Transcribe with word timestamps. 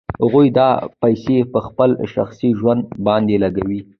هغوی 0.23 0.47
دا 0.57 0.69
پیسې 1.01 1.37
په 1.53 1.59
خپل 1.67 1.89
شخصي 2.13 2.49
ژوند 2.59 2.81
باندې 3.07 3.35
لګوي 3.43 3.79